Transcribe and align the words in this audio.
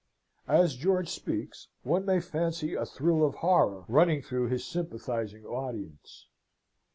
As 0.47 0.73
George 0.75 1.09
speaks, 1.09 1.67
one 1.83 2.05
may 2.07 2.19
fancy 2.21 2.73
a 2.73 2.87
thrill 2.87 3.23
of 3.23 3.35
horror 3.35 3.85
running 3.87 4.23
through 4.23 4.47
his 4.47 4.65
sympathising 4.65 5.45
audience. 5.45 6.25